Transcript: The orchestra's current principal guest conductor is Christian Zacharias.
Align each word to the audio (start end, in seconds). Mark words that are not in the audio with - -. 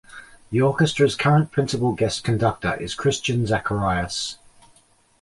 The 0.49 0.59
orchestra's 0.61 1.13
current 1.15 1.51
principal 1.51 1.91
guest 1.93 2.23
conductor 2.23 2.73
is 2.73 2.95
Christian 2.95 3.45
Zacharias. 3.45 4.39